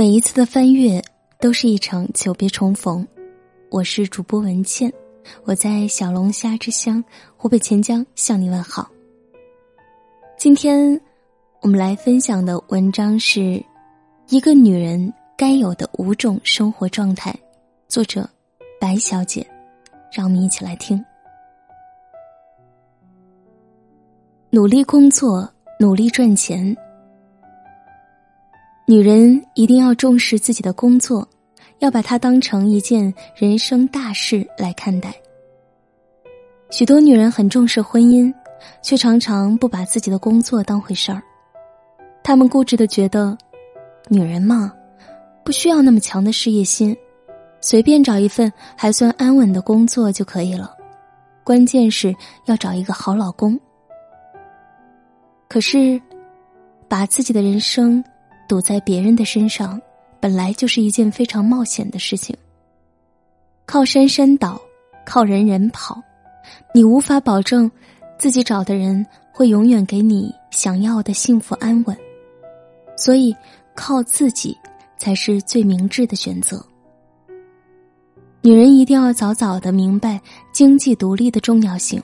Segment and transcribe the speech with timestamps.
[0.00, 0.98] 每一次的翻阅
[1.38, 3.06] 都是一场久别重逢。
[3.68, 4.90] 我是主播文倩，
[5.44, 7.04] 我在小龙虾之乡
[7.36, 8.90] 湖北潜江向你问好。
[10.38, 10.98] 今天
[11.60, 13.40] 我们来分享的文章是
[14.30, 17.30] 《一个女人该有的五种生活状态》，
[17.86, 18.26] 作者
[18.80, 19.46] 白小姐。
[20.10, 21.04] 让我们一起来听。
[24.48, 25.46] 努力工作，
[25.78, 26.74] 努力赚钱。
[28.90, 31.28] 女人一定要重视自己的工作，
[31.78, 35.14] 要把它当成一件人生大事来看待。
[36.70, 38.34] 许多女人很重视婚姻，
[38.82, 41.22] 却常常不把自己的工作当回事儿。
[42.24, 43.38] 她们固执的觉得，
[44.08, 44.72] 女人嘛，
[45.44, 46.96] 不需要那么强的事业心，
[47.60, 50.76] 随便找一份还算安稳的工作就可以了。
[51.44, 52.12] 关键是
[52.46, 53.56] 要找一个好老公。
[55.46, 56.02] 可是，
[56.88, 58.02] 把自己的人生。
[58.50, 59.80] 赌在别人的身上，
[60.18, 62.36] 本来就是一件非常冒险的事情。
[63.64, 64.60] 靠山山倒，
[65.06, 66.02] 靠人人跑，
[66.74, 67.70] 你无法保证
[68.18, 71.96] 自己找的人会永远给你想要的幸福安稳。
[72.96, 73.32] 所以，
[73.76, 74.58] 靠自己
[74.98, 76.60] 才是最明智的选择。
[78.40, 80.20] 女人一定要早早的明白
[80.52, 82.02] 经济独立的重要性，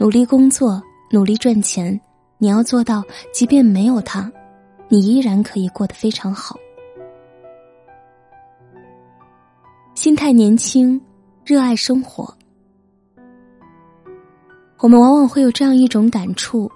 [0.00, 2.00] 努力工作，努力赚钱。
[2.38, 4.28] 你要做到，即便没有他。
[4.88, 6.56] 你依然可以过得非常好。
[9.94, 11.00] 心态年轻，
[11.44, 12.32] 热爱生活。
[14.78, 16.70] 我们往往会有这样一种感触，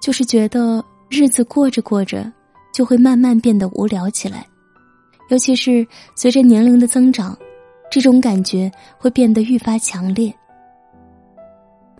[0.00, 2.30] 就是觉得日子过着过着，
[2.72, 4.46] 就会慢慢变得无聊起来。
[5.28, 7.38] 尤其是随着年龄的增长，
[7.90, 10.34] 这种感觉会变得愈发强烈。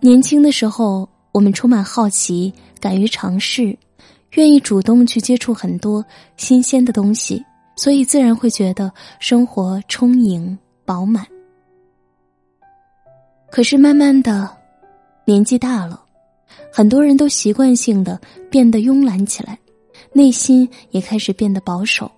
[0.01, 3.77] 年轻的时候，我们充满好奇，敢于尝试。
[4.33, 6.03] 愿意主动去接触很多
[6.37, 7.43] 新鲜的东西，
[7.75, 11.25] 所以自然会觉得生活充盈饱满。
[13.51, 14.49] 可是慢慢的，
[15.25, 16.01] 年纪大了，
[16.71, 19.57] 很多人都习惯性的变得慵懒起来，
[20.11, 22.09] 内心也开始变得保守，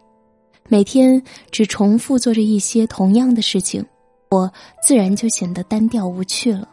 [0.70, 1.22] 每天
[1.52, 3.86] 只重复做着一些同样的事情，
[4.32, 4.50] 我
[4.82, 6.70] 自然就显得单调无趣了。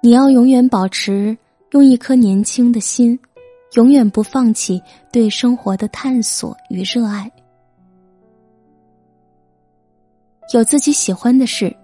[0.00, 1.36] 你要永远保持
[1.72, 3.18] 用一颗年轻的心。
[3.74, 4.82] 永远不放弃
[5.12, 7.30] 对生活的探索与热爱，
[10.52, 11.74] 有自己喜欢的事，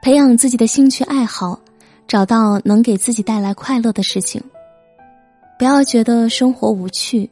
[0.00, 1.60] 培养自己的兴趣爱好，
[2.08, 4.42] 找到能给自己带来快乐的事情。
[5.58, 7.30] 不要觉得生活无趣，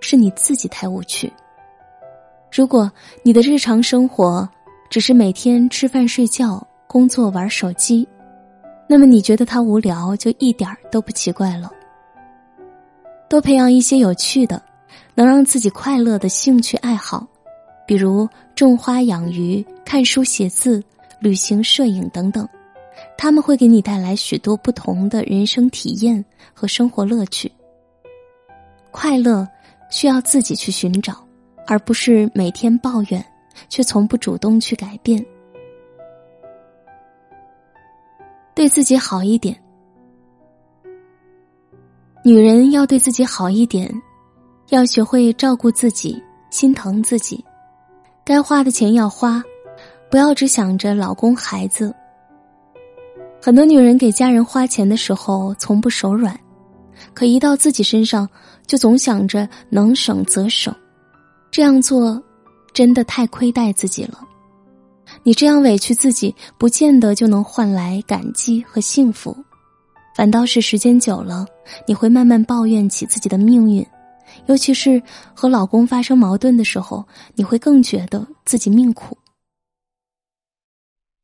[0.00, 1.32] 是你自己太无趣。
[2.50, 2.90] 如果
[3.22, 4.46] 你的日常生活
[4.90, 8.06] 只是每天吃饭睡觉、工作玩手机，
[8.88, 11.70] 那么你觉得它无聊，就一点儿都不奇怪了。
[13.30, 14.60] 多培养一些有趣的、
[15.14, 17.24] 能让自己快乐的兴趣爱好，
[17.86, 20.82] 比如种花、养鱼、看书、写字、
[21.20, 22.46] 旅行、摄影等等，
[23.16, 27.50] 他们会给你带来许多不同的人生体验和生活乐趣。
[28.90, 29.46] 快乐
[29.90, 31.24] 需要自己去寻找，
[31.68, 33.24] 而不是每天抱怨，
[33.68, 35.24] 却从不主动去改变。
[38.56, 39.56] 对自己好一点。
[42.22, 43.90] 女人要对自己好一点，
[44.68, 47.42] 要学会照顾自己、心疼自己，
[48.22, 49.42] 该花的钱要花，
[50.10, 51.94] 不要只想着老公孩子。
[53.40, 56.38] 很多女人给家人花钱的时候从不手软，
[57.14, 58.28] 可一到自己身上
[58.66, 60.74] 就总想着能省则省，
[61.50, 62.22] 这样做
[62.74, 64.20] 真的太亏待自己了。
[65.22, 69.34] 你这样委屈自己，不见得就能换来感激和幸福。
[70.20, 71.46] 反倒是时间久了，
[71.86, 73.86] 你会慢慢抱怨起自己的命运，
[74.44, 77.02] 尤其是和老公发生矛盾的时候，
[77.36, 79.16] 你会更觉得自己命苦。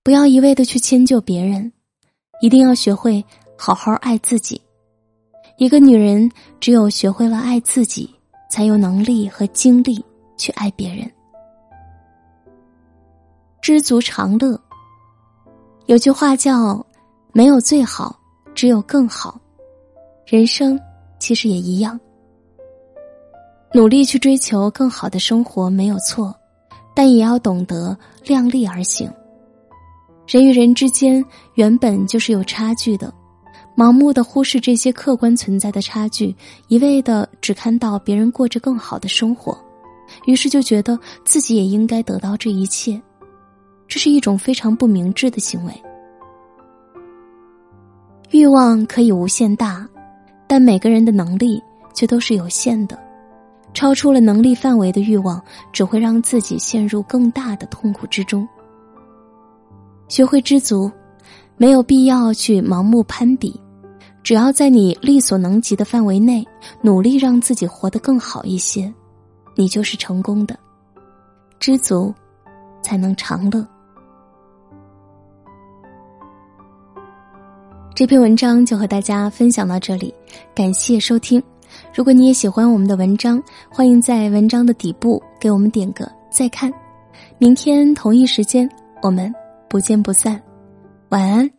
[0.03, 1.71] 不要一味的去迁就别人，
[2.41, 3.23] 一定要学会
[3.55, 4.59] 好好爱自己。
[5.59, 8.09] 一个女人只有学会了爱自己，
[8.49, 10.03] 才有能力和精力
[10.39, 11.07] 去爱别人。
[13.61, 14.59] 知足常乐。
[15.85, 16.83] 有句话叫
[17.35, 18.19] “没有最好”。
[18.57, 19.39] 只有更好，
[20.25, 20.81] 人生
[21.19, 22.01] 其实也一样。
[23.75, 26.35] 努力去追求更好的生活没有错，
[26.95, 27.95] 但也要懂得
[28.25, 29.13] 量力而行。
[30.27, 31.23] 人与人之间
[31.57, 33.13] 原本就是有差距的，
[33.77, 36.35] 盲目的忽视这些客观存在的差距，
[36.69, 39.55] 一味的只看到别人过着更好的生活，
[40.25, 42.99] 于是就觉得自己也应该得到这一切，
[43.87, 45.83] 这是一种非常不明智的行为。
[48.31, 49.87] 欲望可以无限大，
[50.47, 51.63] 但每个人的能力
[51.95, 52.99] 却都是有限的。
[53.73, 58.49] 超出了能力范围的欲望，只会让自己陷入更大的痛苦之中。
[60.09, 60.91] 学会知足，
[61.57, 63.61] 没有必要去盲目攀比，
[64.23, 66.47] 只要在你力所能及的范围内，
[66.81, 68.93] 努力让自己活得更好一些，
[69.55, 70.59] 你就是成功的。
[71.61, 72.15] 知足，
[72.83, 73.67] 才能长乐。
[77.97, 80.13] 这篇文章就和大家分享到这里，
[80.55, 81.43] 感谢收听。
[81.95, 86.71] 如果你也喜欢我们的文章，欢迎在文章的底部给我们点个再看。
[87.39, 88.69] 明天同一时间，
[89.01, 89.35] 我们
[89.67, 90.39] 不见不散。
[91.09, 91.51] 晚安，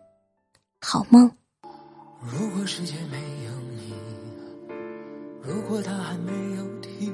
[0.79, 1.27] 好梦。
[2.21, 3.17] 如果世界没
[3.47, 3.93] 有你，
[5.41, 7.11] 如果他还没有停，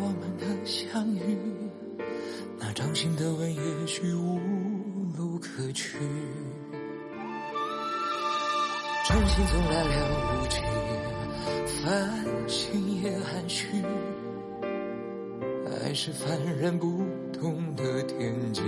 [0.00, 1.36] 我们的相遇，
[2.58, 4.38] 那掌心的吻也许无
[5.16, 5.98] 路可去。
[9.08, 9.90] 真心总来了
[10.20, 10.62] 无情，
[11.82, 13.66] 繁星也含蓄，
[15.82, 17.02] 爱是凡人不
[17.32, 18.62] 懂的天机。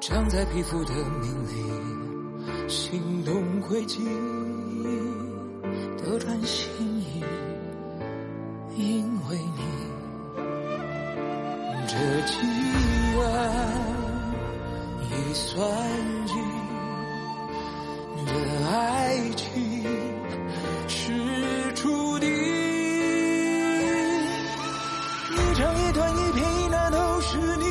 [0.00, 4.04] 长在皮肤的命里，心动轨迹，
[6.04, 7.24] 斗转星移。
[11.98, 12.36] 这既
[13.16, 13.20] 然
[15.00, 15.02] 已
[15.32, 15.58] 算
[16.26, 16.36] 尽，
[18.26, 18.30] 这
[18.70, 18.70] 爱
[19.34, 19.46] 情
[20.86, 20.92] 是
[21.74, 22.28] 注定。
[25.32, 27.64] 一长一短一撇一捺都是你，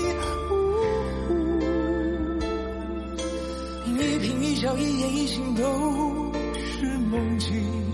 [3.92, 5.62] 一颦一笑一言一行都
[6.56, 7.85] 是梦境。